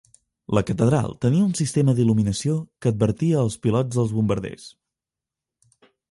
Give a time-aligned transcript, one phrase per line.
[0.57, 2.55] La catedral tenia un sistema d'il·luminació
[2.85, 4.65] que advertia els pilots dels bombarders.